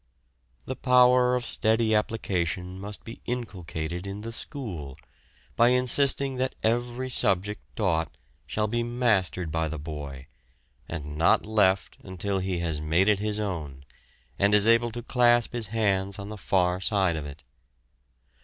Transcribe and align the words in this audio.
The 0.65 0.75
power 0.75 1.35
of 1.35 1.45
steady 1.45 1.93
application 1.93 2.79
must 2.79 3.03
be 3.03 3.21
inculcated 3.27 4.07
in 4.07 4.21
the 4.21 4.31
school, 4.31 4.97
by 5.55 5.67
insisting 5.69 6.37
that 6.37 6.55
every 6.63 7.07
subject 7.07 7.61
taught 7.75 8.17
shall 8.47 8.65
be 8.65 8.81
mastered 8.81 9.51
by 9.51 9.67
the 9.67 9.77
boy, 9.77 10.25
and 10.89 11.15
not 11.19 11.45
left 11.45 11.97
until 12.01 12.39
he 12.39 12.57
has 12.61 12.81
made 12.81 13.09
it 13.09 13.19
his 13.19 13.39
own, 13.39 13.85
and 14.39 14.55
is 14.55 14.65
able 14.65 14.89
to 14.89 15.03
clasp 15.03 15.53
his 15.53 15.67
hands 15.67 16.17
on 16.17 16.29
the 16.29 16.35
far 16.37 16.81
side 16.81 17.15
of 17.15 17.27
it. 17.27 17.43